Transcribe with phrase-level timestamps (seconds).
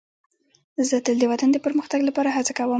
[0.87, 2.69] زه تل د وطن د پرمختګ لپاره هڅه کوم.